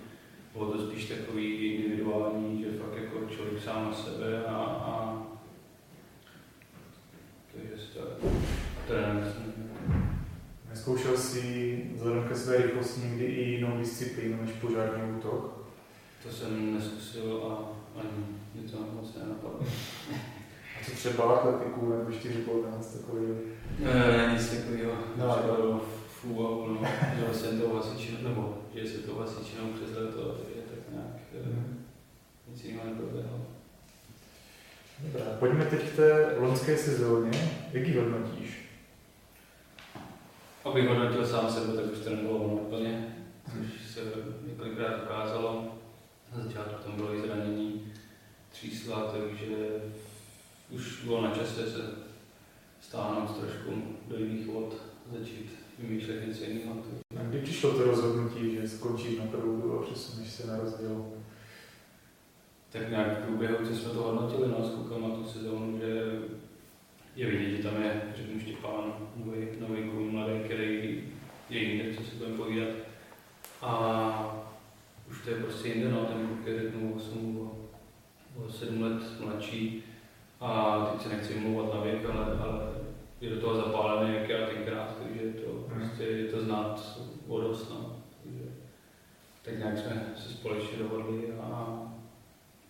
Bylo 0.53 0.71
to 0.71 0.87
spíš 0.87 1.05
takový 1.05 1.55
individuální, 1.55 2.63
že 2.63 2.79
fakt 2.79 3.03
jako 3.03 3.33
člověk 3.35 3.63
sám 3.63 3.85
na 3.85 3.93
sebe 3.93 4.45
a, 4.45 4.55
a 4.55 5.23
takže 7.53 7.83
to 7.93 8.27
trénuje. 8.87 9.33
Neskoušel 10.69 11.17
jsi 11.17 11.85
vzhledem 11.95 12.27
ke 12.27 12.35
své 12.35 12.57
rychlosti 12.57 13.01
někdy 13.01 13.25
i 13.25 13.49
jinou 13.49 13.77
disciplínu 13.77 14.41
než 14.41 14.51
požární 14.51 15.17
útok? 15.17 15.67
To 16.23 16.31
jsem 16.31 16.73
neskusil 16.73 17.43
a 17.43 17.69
ani 17.99 18.09
mě 18.53 18.71
to 18.71 18.77
moc 18.77 19.15
nenapadlo. 19.15 19.59
A 20.81 20.85
co 20.85 20.91
třeba 20.91 21.23
atletiku 21.23 21.89
nebo 21.89 22.11
4 22.11 22.39
po 22.39 22.51
nás 22.71 22.87
takový? 22.87 23.27
Ne, 23.79 24.29
nic 24.33 24.49
takového. 24.49 25.81
Třeba 26.21 26.43
no. 26.43 26.87
že 27.27 27.33
jsem 27.33 27.61
to 27.61 27.75
hasičinou, 27.75 28.17
nebo 28.21 28.57
že 28.75 28.89
se 28.89 28.97
to 28.97 29.15
hasičinou 29.15 29.73
přes 29.73 29.97
leto, 29.97 30.21
takže 30.21 30.61
tak 30.61 30.93
nějak 30.93 31.45
mm. 31.45 31.85
nic 32.47 32.63
jiného 32.63 32.85
neproběhlo. 32.85 33.45
Dobrá, 34.99 35.25
pojďme 35.39 35.65
teď 35.65 35.89
k 35.89 35.95
té 35.95 36.35
loňské 36.37 36.77
sezóně. 36.77 37.31
Jak 37.71 37.87
ji 37.87 37.97
hodnotíš? 37.97 38.69
Abych 40.65 40.87
hodnotil 40.87 41.27
sám 41.27 41.51
sebe, 41.51 41.73
tak 41.73 41.91
už 41.91 41.99
to 41.99 42.09
nebylo 42.09 42.37
ono 42.37 42.53
úplně, 42.53 43.15
což 43.45 43.91
se 43.91 44.01
několikrát 44.47 45.03
ukázalo. 45.03 45.77
Na 46.35 46.43
začátku 46.43 46.83
tam 46.83 46.95
bylo 46.95 47.15
i 47.15 47.21
zranění 47.21 47.93
třísla, 48.51 49.11
takže 49.11 49.55
už 50.69 51.03
bylo 51.03 51.21
na 51.21 51.35
čase 51.35 51.71
se 51.71 51.81
stáhnout 52.81 53.39
trošku 53.39 53.83
do 54.07 54.17
jiných 54.17 54.47
vod, 54.47 54.75
začít 55.19 55.60
vymýšlet 55.81 56.27
něco 56.27 56.43
jiného. 56.43 56.75
A 57.19 57.23
kdy 57.23 57.39
přišlo 57.39 57.71
to 57.73 57.83
rozhodnutí, 57.83 58.55
že 58.55 58.67
skončíš 58.67 59.19
na 59.19 59.25
proudu 59.25 59.79
a 59.79 59.83
přesuneš 59.83 60.31
se 60.31 60.47
na 60.47 60.57
rozdíl? 60.57 61.05
Tak 62.71 62.89
nějak 62.89 63.19
v 63.19 63.25
průběhu, 63.25 63.65
co 63.65 63.75
jsme 63.75 63.89
to 63.89 63.99
hodnotili 63.99 64.47
no, 64.47 64.65
s 64.65 64.75
klukama 64.75 65.15
tu 65.15 65.25
sezónu, 65.25 65.79
že 65.79 66.11
je 67.15 67.27
vidět, 67.27 67.57
že 67.57 67.63
tam 67.63 67.81
je, 67.81 68.01
řeknu 68.15 68.39
Štěpán, 68.39 68.93
nový, 69.15 69.47
nový 69.59 69.89
kluk, 69.89 70.11
mladý, 70.11 70.39
který 70.45 71.03
je 71.49 71.59
jinde, 71.59 71.97
co 71.97 72.03
si 72.03 72.15
budeme 72.15 72.37
povídat. 72.37 72.69
A 73.61 74.45
už 75.09 75.21
to 75.23 75.29
je 75.29 75.35
prostě 75.35 75.67
jinde, 75.67 75.89
no, 75.89 76.05
ten 76.05 76.27
kluk 76.27 76.47
je 76.47 76.61
řeknu 76.61 76.93
8 76.93 77.51
o 78.37 78.51
7 78.51 78.81
let 78.81 79.19
mladší 79.19 79.83
a 80.41 80.79
teď 80.91 81.01
se 81.01 81.09
nechci 81.09 81.39
mluvat 81.39 81.73
na 81.73 81.81
věk, 81.81 82.05
ale, 82.05 82.25
ale 82.25 82.70
je 83.21 83.29
do 83.29 83.41
toho 83.41 83.55
zapálený 83.55 84.15
jak 84.15 84.29
já 84.29 84.47
tenkrát, 84.47 84.97
takže 85.03 85.21
je 85.21 85.33
to, 85.33 85.51
Hmm. 85.51 85.79
prostě 85.79 86.03
je 86.03 86.25
to 86.25 86.41
znát 86.41 86.99
o 87.27 87.41
dost, 87.41 87.69
no. 87.69 87.95
Takže, 88.23 88.43
tak 89.45 89.57
nějak 89.57 89.77
jsme 89.77 90.13
se 90.15 90.29
společně 90.29 90.77
dohodli 90.77 91.33
a 91.41 91.79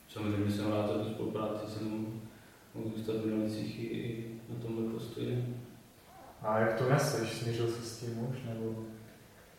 samozřejmě 0.09 0.51
jsem 0.51 0.71
rád 0.71 0.87
za 0.87 0.93
tu 1.03 1.09
spolupráci, 1.09 1.71
jsem 1.71 2.07
mohl 2.75 2.89
zůstat 2.95 3.15
v 3.15 3.25
Milicích 3.25 3.79
i, 3.79 3.85
i 3.85 4.25
na 4.49 4.55
tomhle 4.61 4.93
postoji. 4.93 5.55
A 6.41 6.59
jak 6.59 6.73
to 6.79 6.89
neseš? 6.89 7.29
Smířil 7.29 7.67
jsi 7.67 7.81
s 7.81 7.99
tím 7.99 8.27
už? 8.29 8.37
Nebo... 8.49 8.75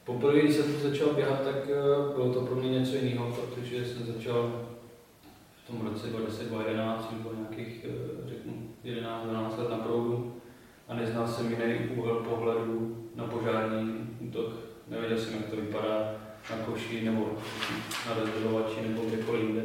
Poprvé, 0.05 0.41
když 0.41 0.55
jsem 0.57 0.81
začal 0.81 1.09
běhat, 1.15 1.43
tak 1.43 1.57
eh, 1.57 2.15
bylo 2.15 2.35
to 2.35 2.41
pro 2.41 2.57
mě 2.57 2.69
něco 2.71 2.97
jiného, 2.97 3.33
protože 3.37 3.85
jsem 3.85 4.07
začal 4.07 4.67
v 5.65 5.67
tom 5.67 5.87
roce 5.87 6.07
2011, 6.07 7.09
jsem 7.09 7.23
byl 7.23 7.33
nějakých, 7.39 7.85
eh, 7.85 8.29
řeknu, 8.29 8.53
11-12 8.85 9.59
let 9.59 9.71
na 9.71 9.77
proudu 9.77 10.35
a 10.89 10.95
neznal 10.95 11.29
jsem 11.29 11.51
jiný 11.51 11.89
úhel 11.97 12.15
pohledu 12.15 12.97
na 13.15 13.25
požární 13.25 14.11
útok. 14.21 14.53
Nevěděl 14.89 15.19
jsem, 15.19 15.35
jak 15.35 15.51
to 15.51 15.57
vypadá 15.57 16.15
na 16.51 16.57
koši 16.57 17.05
nebo 17.05 17.33
na 18.09 18.15
rozdělovači 18.15 18.89
nebo 18.89 19.03
kdekoliv 19.03 19.43
jinde. 19.43 19.63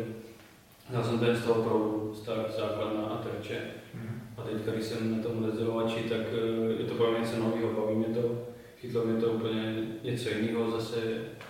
Znal 0.90 1.04
jsem 1.04 1.20
ten 1.20 1.36
z 1.36 1.44
toho 1.44 1.64
proudu, 1.64 2.16
start, 2.16 2.56
základna 2.58 3.02
a 3.02 3.18
terče. 3.18 3.60
Hmm. 3.94 4.22
A 4.38 4.42
teď, 4.42 4.76
když 4.76 4.86
jsem 4.86 5.18
na 5.18 5.24
tom 5.24 5.46
rozdělovači, 5.46 6.00
tak 6.00 6.20
eh, 6.20 6.82
je 6.82 6.86
to 6.86 6.96
pro 6.96 7.12
mě 7.12 7.20
něco 7.20 7.40
nového, 7.40 7.74
baví 7.74 7.96
mě 7.96 8.08
to. 8.08 8.48
Chytlo 8.82 9.06
mě 9.06 9.22
to 9.22 9.28
úplně 9.28 9.76
něco 10.04 10.30
jiného, 10.30 10.72
zase 10.72 10.98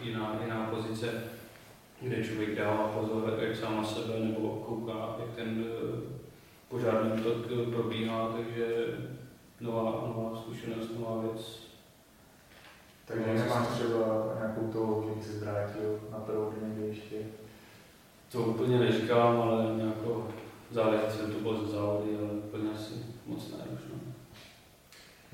jiná, 0.02 0.40
jiná 0.44 0.66
pozice, 0.76 1.24
kde 2.02 2.24
člověk 2.24 2.56
dává 2.56 2.88
pozor 2.88 3.40
jak 3.42 3.56
sám 3.56 3.78
na 3.78 3.84
sebe, 3.84 4.14
nebo 4.20 4.50
kouká, 4.50 5.16
jak 5.20 5.36
ten 5.36 5.66
eh, 5.68 6.18
požární 6.70 7.12
útok 7.12 7.36
eh, 7.52 7.72
probíhá, 7.72 8.34
takže 8.38 8.86
nová, 9.62 9.84
nová 9.84 10.42
zkušenost, 10.42 10.92
nová 11.00 11.22
věc. 11.22 11.68
Takže 13.06 13.34
nemáš 13.34 13.68
třeba 13.68 14.34
nějakou 14.38 14.68
toho, 14.68 15.04
že 15.08 15.16
by 15.16 15.24
se 15.24 15.40
zvrátil 15.40 16.00
na 16.12 16.18
proudu 16.18 16.58
někde 16.62 16.86
ještě? 16.86 17.16
To 18.32 18.40
úplně 18.40 18.80
neříkám, 18.80 19.42
ale 19.42 19.76
nějakou 19.76 20.28
záleží, 20.72 21.04
co 21.10 21.18
to 21.18 21.40
bylo 21.40 21.66
za 21.66 21.72
závody, 21.72 22.18
ale 22.20 22.30
úplně 22.30 22.72
asi 22.72 22.94
moc 23.26 23.52
ne 23.52 23.58
už. 23.74 23.80
No. 23.94 24.00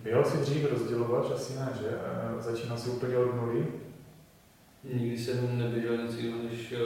Běhal 0.03 0.25
jsi 0.25 0.37
dřív 0.37 0.71
rozdělovač? 0.71 1.31
Asi 1.31 1.53
ne, 1.53 1.69
že? 1.81 1.99
A 1.99 2.41
Začínal 2.41 2.77
jsi 2.77 2.89
úplně 2.89 3.17
od 3.17 3.35
nuly? 3.35 3.67
Nikdy 4.93 5.17
jsem 5.17 5.57
neběžel 5.57 5.97
nic 5.97 6.17
jiného 6.17 6.43
než 6.43 6.71
eh, 6.71 6.77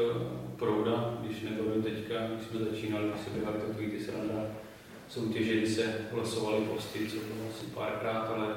prouda, 0.55 1.17
když 1.21 1.41
nebylo 1.41 1.81
teďka, 1.81 2.27
když 2.27 2.47
jsme 2.47 2.59
začínali, 2.59 3.09
když 3.09 3.21
se 3.21 3.29
běhali 3.29 3.59
takový 3.59 3.91
ty 3.91 4.03
sranda 4.03 4.43
soutěže, 5.09 5.57
kdy 5.57 5.67
se 5.67 5.93
losovaly 6.11 6.65
posty, 6.65 7.07
co 7.07 7.15
bylo 7.15 7.49
asi 7.49 7.65
párkrát, 7.65 8.21
ale 8.21 8.55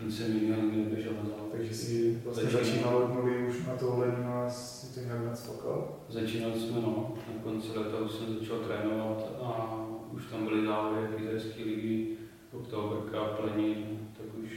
nic 0.00 0.18
jsem 0.18 0.36
jiného 0.36 0.62
nikdy 0.62 0.76
neběžel 0.84 1.12
na 1.12 1.28
závod. 1.28 1.52
Takže 1.52 1.74
jsi 1.74 2.22
vlastně 2.24 2.50
Začínal. 2.50 2.96
od 2.96 3.14
nuly 3.14 3.46
už 3.48 3.66
na 3.66 3.76
tohle 3.76 4.06
a 4.06 4.50
si 4.50 4.94
to 4.94 5.00
nějak 5.00 5.24
nastokal? 5.24 5.96
Začínali 6.08 6.60
jsme, 6.60 6.80
no, 6.80 7.14
na 7.36 7.42
konci 7.42 7.78
leta 7.78 7.98
už 7.98 8.12
jsem 8.12 8.38
začal 8.38 8.58
trénovat 8.58 9.32
a 9.42 9.76
už 10.12 10.26
tam 10.26 10.44
byly 10.44 10.66
závody 10.66 11.06
lyžařské 11.16 11.64
ligy, 11.64 12.16
Oktoberka, 12.52 13.24
Plenín, 13.24 14.08
tak 14.16 14.26
už, 14.44 14.50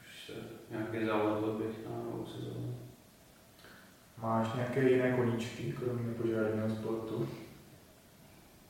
už 0.00 0.26
se 0.26 0.32
nějaký 0.70 1.06
závod 1.06 1.44
odběh 1.44 1.70
na 1.90 1.96
novou 1.96 2.26
sezónu. 2.26 2.74
Máš 4.22 4.54
nějaké 4.54 4.90
jiné 4.90 5.12
koníčky, 5.16 5.74
kromě 5.78 6.14
požárního 6.14 6.70
sportu? 6.70 7.28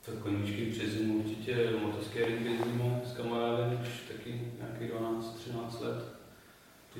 Tak 0.06 0.14
koníčky 0.14 0.66
přes 0.66 0.90
zimu 0.90 1.14
určitě 1.14 1.70
motoskering 1.82 2.40
jezdíme 2.40 3.00
s 3.04 3.16
kamarádem 3.16 3.80
už 3.82 3.88
taky 4.16 4.40
nějakých 4.58 4.92
12-13 4.92 5.82
let. 5.82 6.04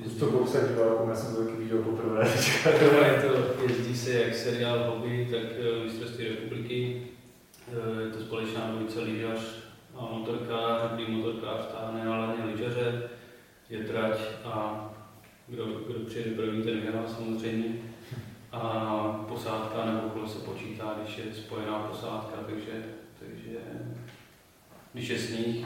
Už 0.05 0.13
to 0.19 0.25
kousek 0.25 0.67
divákům, 0.67 1.09
já 1.09 1.15
jsem 1.15 1.35
to 1.35 1.43
taky 1.43 1.57
viděl 1.57 1.77
poprvé. 1.77 2.27
je 3.05 3.21
to, 3.21 3.63
jezdí 3.63 3.97
se 3.97 4.13
jak 4.13 4.35
seriál 4.35 4.89
hobby, 4.89 5.27
tak 5.31 5.43
eh, 5.59 5.83
mistrovství 5.83 6.27
republiky. 6.27 7.07
Eh, 7.71 8.01
Je 8.01 8.09
to 8.09 8.19
společná 8.19 8.71
dvojice 8.71 8.99
lyžař 8.99 9.39
a 9.95 10.01
motorkář, 10.01 10.91
kdy 10.91 11.07
motorkář 11.07 11.65
táhne 11.71 12.05
na 12.05 12.17
laně 12.17 12.43
lyžaře, 12.45 13.09
je 13.69 13.83
trať 13.83 14.19
a 14.45 14.85
kdo, 15.47 15.65
kdo 15.65 15.99
přijede 16.05 16.31
první, 16.31 16.63
ten 16.63 16.79
vyhrál 16.81 17.05
samozřejmě. 17.07 17.75
A 18.51 19.25
posádka 19.27 19.85
nebo 19.85 20.09
kolo 20.09 20.27
se 20.27 20.39
počítá, 20.39 20.95
když 21.03 21.17
je 21.17 21.33
spojená 21.33 21.79
posádka, 21.79 22.37
takže 22.45 22.96
když 24.97 25.09
je 25.09 25.19
sníh, 25.19 25.65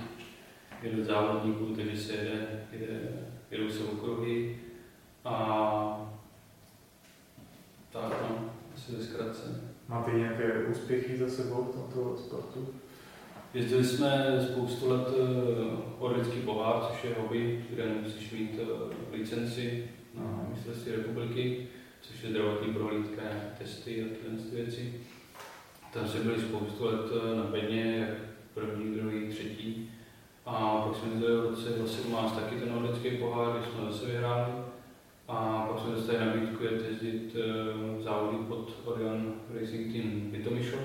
jede 0.83 1.03
závodníků, 1.03 1.65
takže 1.75 1.97
se 1.97 2.13
jede, 2.13 2.65
jede, 2.71 2.99
jedou 3.51 3.69
se 3.69 3.83
okruhy 3.83 4.59
a 5.25 6.11
tak 7.91 8.03
no, 8.29 8.49
asi 8.75 8.91
ve 8.91 9.03
zkratce. 9.03 9.71
Máte 9.87 10.11
nějaké 10.11 10.65
úspěchy 10.65 11.17
za 11.17 11.29
sebou 11.29 11.63
v 11.63 11.75
tomto 11.75 12.17
sportu? 12.17 12.67
Jezdili 13.53 13.85
jsme 13.85 14.39
spoustu 14.51 14.89
let 14.89 15.07
uh, 15.07 16.03
Orlický 16.03 16.39
pohár, 16.39 16.83
což 16.91 17.03
je 17.03 17.15
hobby, 17.19 17.65
kde 17.69 17.85
musíš 17.85 18.31
mít 18.31 18.59
uh, 18.59 18.91
licenci 19.11 19.89
na 20.13 20.45
mistrovství 20.49 20.91
republiky, 20.91 21.67
což 22.01 22.23
je 22.23 22.29
zdravotní 22.29 22.73
prohlídka, 22.73 23.21
testy 23.57 24.03
a 24.03 24.05
tyhle 24.05 24.37
ty 24.37 24.55
věci. 24.55 24.93
Tam 25.93 26.07
jsme 26.07 26.19
byli 26.19 26.41
spoustu 26.41 26.85
let 26.85 27.11
eh, 27.11 27.35
na 27.35 27.43
bedně, 27.43 27.97
jak 27.97 28.30
první, 28.53 28.95
druhý, 28.95 29.27
třetí. 29.27 29.89
A 30.45 30.81
pak 30.87 30.95
jsme 30.95 31.09
jezdili 31.09 31.37
v 31.37 31.49
roce 31.49 31.69
2017 31.69 32.35
taky 32.35 32.55
ten 32.55 32.73
Orlický 32.73 33.17
pohár, 33.17 33.57
kde 33.57 33.71
jsme 33.71 33.91
zase 33.91 34.05
vyhráli. 34.05 34.51
A 35.27 35.67
pak 35.71 35.79
jsme 35.79 35.95
dostali 35.95 36.19
nabídku 36.19 36.63
jet 36.63 36.85
jezdit 36.89 37.35
uh, 37.35 38.01
závody 38.03 38.37
pod 38.47 38.73
Orion 38.85 39.33
Racing 39.59 39.93
Team 39.93 40.31
Litomyšl 40.31 40.77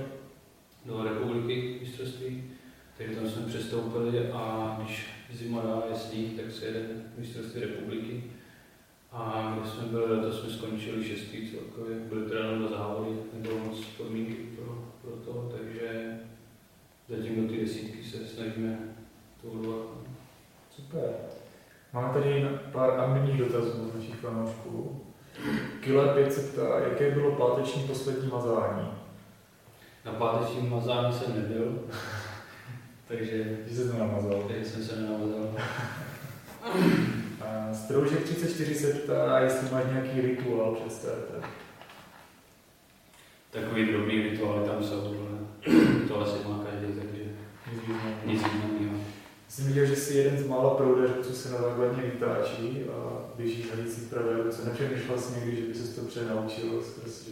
do 0.85 1.05
republiky 1.05 1.79
mistrovství. 1.81 2.45
Takže 2.99 3.17
tam 3.17 3.29
jsme 3.29 3.47
přestoupili 3.47 4.31
a 4.33 4.75
když 4.79 5.07
zima 5.33 5.63
dá 5.63 5.83
je 5.91 5.97
sníh, 5.97 6.41
tak 6.41 6.53
se 6.53 6.67
jede 6.67 6.87
mistrovství 7.19 7.61
republiky. 7.61 8.25
A 9.13 9.55
když 9.57 9.73
jsme 9.73 9.83
byli 9.83 10.17
letos, 10.17 10.41
jsme 10.41 10.51
skončili 10.51 11.05
šestý 11.05 11.51
celkově, 11.51 11.97
byly 11.97 12.29
teda 12.29 12.57
na 12.57 12.69
závody, 12.69 13.17
nebylo 13.33 13.59
moc 13.59 13.85
podmínky 13.85 14.35
pro, 14.35 14.93
pro 15.03 15.11
to, 15.11 15.53
takže 15.57 15.96
zatím 17.09 17.43
do 17.43 17.53
ty 17.53 17.61
desítky 17.61 18.05
se 18.05 18.27
snažíme 18.27 18.79
to 19.43 19.49
odvolat. 19.49 19.87
Super. 20.77 21.11
Máme 21.93 22.13
tady 22.15 22.49
pár 22.73 22.91
anonimních 23.01 23.39
dotazů 23.41 23.91
z 23.91 23.95
našich 23.95 24.15
fanoušků. 24.15 25.01
Killer 25.81 26.15
5 26.15 26.33
se 26.33 26.41
ptá, 26.41 26.79
jaké 26.79 27.11
bylo 27.11 27.33
páteční 27.33 27.83
poslední 27.83 28.29
mazání? 28.29 28.89
Na 30.05 30.13
pátečním 30.13 30.71
mazání 30.71 31.13
jsem 31.13 31.35
nebyl, 31.35 31.79
takže, 33.09 33.59
Že 33.67 33.77
se 33.77 33.93
to 33.93 33.99
namazal. 33.99 34.43
takže 34.49 34.65
jsem 34.65 34.85
se 34.85 34.97
nenavazal. 34.97 35.55
A 37.47 37.75
Stroužek 37.75 38.23
34 38.23 38.75
se 38.75 38.93
ptá, 38.95 39.39
jestli 39.41 39.71
máš 39.75 39.85
nějaký 39.93 40.21
rituál 40.21 40.75
před 40.75 40.93
startem. 40.93 41.51
Takový 43.51 43.87
drobný 43.87 44.23
rituály 44.23 44.69
tam 44.69 44.85
jsou, 44.85 45.26
to 46.09 46.21
asi 46.21 46.49
má 46.49 46.65
každý, 46.65 47.01
takže 47.01 47.27
Nic 48.27 48.43
jiného. 48.43 48.97
Jsem 49.49 49.67
viděl, 49.67 49.87
že 49.87 49.97
jsi 49.97 50.15
jeden 50.19 50.39
z 50.39 50.47
mála 50.47 50.75
proudařů, 50.75 51.23
co 51.23 51.33
se 51.33 51.53
na 51.53 51.59
základně 51.61 52.03
vytáčí 52.03 52.85
a 52.93 53.25
běží 53.37 53.63
z 53.63 53.67
hranicí 53.67 54.01
pravé 54.01 54.43
ruce. 54.43 54.65
Nepřemýšlel 54.65 55.19
jsi 55.19 55.41
někdy, 55.41 55.57
že 55.57 55.63
by 55.63 55.75
se 55.75 56.01
to 56.01 56.07
přenaučil? 56.07 56.83
Prostě. 57.03 57.31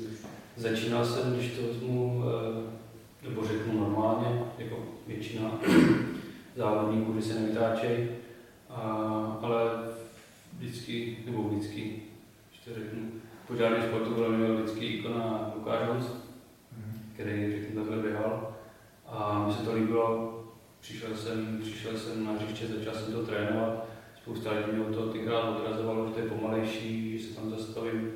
Začínal 0.57 1.07
jsem, 1.07 1.35
když 1.35 1.53
to 1.53 1.67
vezmu, 1.67 2.25
eh, 2.25 3.29
nebo 3.29 3.47
řeknu 3.47 3.81
normálně, 3.81 4.43
jako 4.59 4.77
většina 5.07 5.61
závodníků, 6.57 7.13
kdy 7.13 7.23
se 7.23 7.41
nevytáčejí, 7.41 8.09
a, 8.71 8.81
ale 9.43 9.71
vždycky, 10.59 11.19
nebo 11.27 11.49
vždycky, 11.49 12.03
když 12.51 12.61
to 12.65 12.75
řeknu, 12.75 13.11
po 13.49 13.57
žádném 13.57 13.83
sportu 13.83 14.15
byl 14.15 14.29
měl 14.29 14.57
vždycky 14.57 14.87
ikona 14.87 15.53
Lukáš 15.57 15.89
Hus, 15.89 16.07
který 17.15 17.61
řeknu 17.61 17.85
takhle 17.85 18.03
běhal. 18.03 18.54
A 19.07 19.45
mi 19.47 19.53
se 19.55 19.63
to 19.63 19.75
líbilo, 19.75 20.41
přišel 20.81 21.17
jsem, 21.17 21.59
přišel 21.63 21.99
jsem 21.99 22.25
na 22.25 22.33
hřiště, 22.33 22.67
začal 22.67 22.95
jsem 22.95 23.13
to 23.13 23.27
trénovat, 23.27 23.87
spousta 24.23 24.51
lidí 24.53 24.73
mě 24.73 24.87
od 24.87 24.95
toho 24.95 25.13
tykrát 25.13 25.49
odrazovalo, 25.49 26.07
že 26.07 26.13
to 26.13 26.21
je 26.21 26.29
pomalejší, 26.29 27.19
že 27.19 27.29
se 27.29 27.35
tam 27.35 27.51
zastavím, 27.51 28.13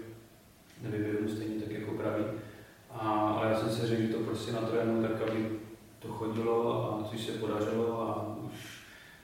nevyběhnu 0.83 1.29
stejně 1.29 1.55
tak 1.61 1.71
jako 1.71 1.93
pravý. 1.93 2.25
A, 2.91 2.99
ale 3.09 3.51
já 3.51 3.59
jsem 3.59 3.71
si 3.71 3.87
řekl, 3.87 4.03
že 4.03 4.09
to 4.09 4.19
prostě 4.19 4.53
natrénu 4.53 5.03
tak, 5.03 5.23
aby 5.29 5.51
to 5.99 6.09
chodilo 6.09 6.85
a 6.93 7.09
což 7.11 7.21
se 7.21 7.33
podařilo 7.33 8.01
a 8.03 8.37
už 8.45 8.79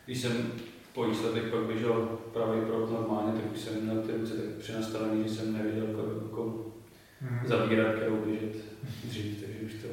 když 0.05 0.21
jsem 0.21 0.53
po 0.95 1.05
výsledech 1.05 1.43
pak 1.51 1.61
běžel 1.63 2.19
pravý 2.33 2.61
proud 2.67 2.91
normálně, 2.93 3.33
tak 3.33 3.53
už 3.53 3.61
jsem 3.61 3.83
měl 3.83 4.03
ty 4.03 4.13
ruce 4.13 4.35
tak 4.35 4.45
přenastavený, 4.59 5.23
že 5.25 5.31
jsem 5.35 5.53
nevěděl, 5.53 5.87
jako, 5.87 6.03
jako 6.29 6.65
Mhm. 7.21 7.49
zabírat, 7.49 7.95
kterou 7.95 8.17
běžet 8.17 8.57
dřív, 9.05 9.41
takže 9.45 9.59
už 9.67 9.73
to, 9.83 9.89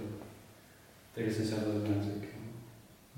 takže 1.16 1.34
jsem 1.34 1.46
se 1.46 1.56
na 1.56 1.62
to. 1.62 1.72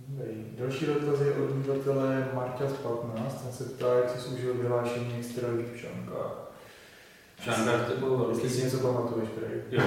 Dobrý. 0.07 0.45
Další 0.57 0.85
dotaz 0.85 1.21
je 1.21 1.33
od 1.33 1.51
uživatele 1.51 2.31
Marta 2.33 2.69
z 2.69 2.73
15. 2.73 3.43
Ten 3.43 3.51
se 3.51 3.63
ptá, 3.63 3.93
jak 3.93 4.09
jsi 4.09 4.29
užil 4.29 4.53
vyhlášení 4.53 5.15
extraligy 5.19 5.63
v 5.73 5.77
Šankách. 5.77 6.51
Šankách 7.41 7.91
to 7.91 7.99
bylo 7.99 8.17
velký. 8.17 8.43
Jestli 8.43 8.49
si 8.49 8.63
něco 8.63 8.77
pamatuješ, 8.77 9.29
prej. 9.29 9.61
Jo, 9.71 9.83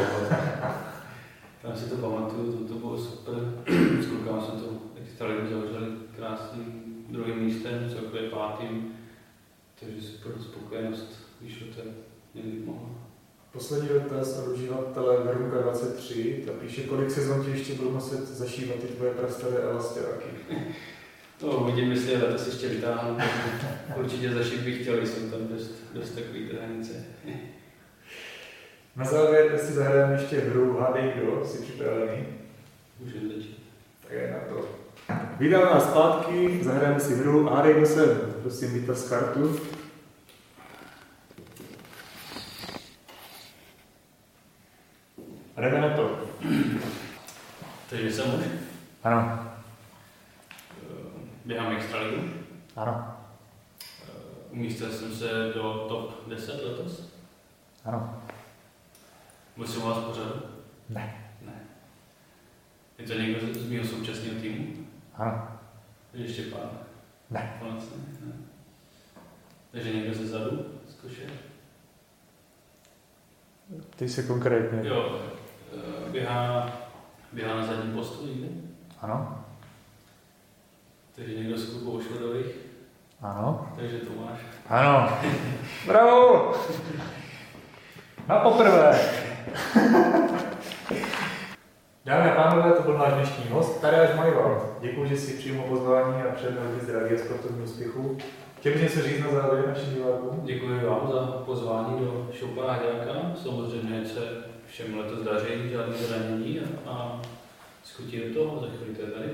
tam 1.63 1.77
si 1.77 1.91
to 1.91 1.97
pamatuju, 1.97 2.53
to, 2.53 2.75
to 2.75 2.81
bylo 2.81 2.99
super. 2.99 3.35
S 4.01 4.07
klukama 4.07 4.43
jsme 4.43 4.61
to 4.61 4.69
extraligu 5.03 5.49
zavřeli 5.49 5.87
krásným 6.17 6.87
druhým 7.09 7.37
místem, 7.37 7.91
celkově 7.91 8.31
pátým. 8.31 8.93
Takže 9.81 10.03
super 10.03 10.33
spokojenost, 10.43 11.19
když 11.41 11.65
to 11.77 11.83
někdy 12.35 12.59
mohlo. 12.65 13.06
Poslední 13.57 13.89
dotaz 13.89 14.39
od 14.39 14.53
uživatele 14.53 15.25
Verunka 15.25 15.59
23. 15.59 16.43
Ta 16.47 16.53
píše, 16.53 16.83
kolik 16.83 17.11
sezon 17.11 17.45
ti 17.45 17.51
ještě 17.51 17.75
budu 17.75 17.91
muset 17.91 18.29
zašívat 18.29 18.79
ty 18.79 18.87
tvoje 18.87 19.11
prastaré 19.11 19.57
elastiáky. 19.57 20.27
No, 21.43 21.49
uvidím, 21.61 21.91
jestli 21.91 22.17
letos 22.17 22.47
ještě 22.47 22.69
vytáhnu. 22.69 23.19
Určitě 23.97 24.31
zašít 24.31 24.61
bych 24.61 24.83
chtěl, 24.83 25.07
jsou 25.07 25.31
tam 25.31 25.49
dost, 25.49 25.75
dost 25.95 26.11
takový 26.11 26.49
hranice. 26.53 26.93
Na 28.97 29.05
závěr 29.05 29.59
si 29.59 29.73
zahrajeme 29.73 30.13
ještě 30.13 30.41
hru 30.41 30.79
Hádej 30.81 31.13
kdo, 31.17 31.45
jsi 31.45 31.63
připravený? 31.63 32.27
Můžeme 33.01 33.35
začít. 33.35 33.63
Tak 34.03 34.13
je 34.13 34.31
na 34.31 34.55
to. 34.55 34.69
Vydám 35.39 35.65
nás 35.65 35.91
zpátky, 35.91 36.61
zahrajeme 36.63 37.01
si 37.01 37.15
hru 37.15 37.45
Hádej 37.45 37.75
kdo 37.75 37.87
jsem. 37.87 38.09
Prosím, 38.43 38.75
vytaz 38.75 39.09
kartu. 39.09 39.57
Jdeme 45.57 45.81
na 45.81 45.97
to. 45.97 46.19
Takže 47.91 48.13
jsem 48.13 48.35
už. 48.35 48.45
Ano. 49.05 49.49
Eh, 50.83 51.21
Běhám 51.45 51.73
extraligu. 51.77 52.23
Ano. 52.77 53.17
Eh, 54.09 54.13
Umístil 54.51 54.93
jsem 54.93 55.15
se 55.15 55.53
do 55.55 55.87
top 55.89 56.29
10 56.29 56.63
letos. 56.65 57.13
Ano. 57.85 58.23
Musím 59.57 59.83
vás 59.83 59.99
pořadu? 59.99 60.43
Ne. 60.89 61.29
Ne. 61.43 61.53
Je 62.99 63.07
to 63.07 63.13
někdo 63.15 63.55
z 63.61 63.71
mého 63.71 63.85
současného 63.85 64.41
týmu? 64.41 64.87
Ano. 65.15 65.49
Ještě 66.15 66.43
pán? 66.43 66.71
Ne. 67.31 67.57
Konec 67.61 67.85
ne. 68.21 68.33
Takže 69.71 69.93
někdo 69.93 70.15
ze 70.15 70.27
zadu? 70.27 70.67
Z 70.89 70.95
koše? 70.95 71.27
Ty 73.97 74.09
se 74.09 74.23
konkrétně. 74.23 74.89
Jo. 74.89 75.21
Běhá, 76.17 76.73
běhá 77.33 77.55
na 77.57 77.67
zadním 77.67 77.95
postu 77.95 78.27
někde? 78.27 78.49
Ano. 79.01 79.45
Takže 81.17 81.35
někdo 81.35 81.59
z 81.59 81.71
klubu 81.71 81.99
Ošvodových? 81.99 82.47
Ano. 83.23 83.69
Takže 83.77 83.99
Tomáš. 83.99 84.39
Ano. 84.69 85.19
Bravo! 85.87 86.53
Na 88.29 88.39
poprvé. 88.39 89.01
Dámy 92.05 92.31
a 92.31 92.35
pánové, 92.35 92.73
to 92.73 92.83
byl 92.83 92.99
náš 92.99 93.13
dnešní 93.13 93.45
host, 93.51 93.81
Tadeáš 93.81 94.17
Majval. 94.17 94.77
Děkuji, 94.81 95.09
že 95.09 95.17
si 95.17 95.33
přijal 95.33 95.65
pozvání 95.65 96.23
a 96.23 96.35
přejeme 96.35 96.61
hodně 96.61 96.81
zdraví 96.81 97.15
a 97.15 97.19
sportovní 97.19 97.65
úspěchu. 97.65 98.19
Chtěl 98.59 98.73
bys 98.73 98.83
něco 98.83 99.03
říct 99.03 99.21
na 99.21 99.31
závěr 99.31 99.69
našim 99.69 99.95
divákům? 99.95 100.41
Děkuji 100.45 100.85
vám 100.85 101.11
za 101.13 101.43
pozvání 101.47 102.01
do 102.01 102.29
show 102.39 102.51
pana 102.55 102.73
Haďáka. 102.73 103.37
Samozřejmě 103.43 104.05
se 104.07 104.56
všem 104.69 104.99
letos 104.99 105.25
daří, 105.25 105.71
žádné 105.71 105.97
zranění 105.97 106.61
a, 106.61 106.91
a 106.91 107.23
skutí 107.85 108.21
do 108.21 108.35
toho, 108.35 108.61
za 108.61 108.67
chvíli 108.67 108.95
to 108.95 109.03
je 109.03 109.11
tady. 109.11 109.31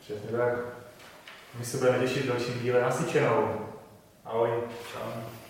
Přesně 0.00 0.30
tak. 0.30 0.58
My 1.58 1.64
se 1.64 1.76
budeme 1.76 1.98
těšit 1.98 2.24
v 2.24 2.28
dalším 2.28 2.62
díle 2.62 2.80
nasičenou. 2.80 3.68
Ahoj. 4.24 4.50
Čau. 4.92 5.43